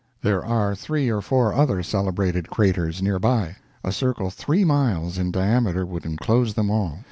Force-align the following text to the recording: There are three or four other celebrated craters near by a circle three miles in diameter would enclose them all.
There 0.23 0.43
are 0.43 0.73
three 0.73 1.11
or 1.11 1.21
four 1.21 1.53
other 1.53 1.83
celebrated 1.83 2.49
craters 2.49 3.03
near 3.03 3.19
by 3.19 3.57
a 3.83 3.91
circle 3.91 4.31
three 4.31 4.65
miles 4.65 5.19
in 5.19 5.29
diameter 5.29 5.85
would 5.85 6.07
enclose 6.07 6.55
them 6.55 6.71
all. 6.71 6.97